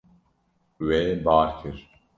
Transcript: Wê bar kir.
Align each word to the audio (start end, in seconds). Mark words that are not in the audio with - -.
Wê 0.87 1.01
bar 1.25 1.49
kir. 1.59 1.77